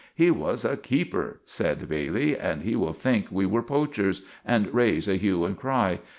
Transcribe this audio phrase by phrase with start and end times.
[0.15, 5.07] "He was a keeper," sed Bailey, "and he will think we were poachers, and raise
[5.07, 5.99] a hue and cry.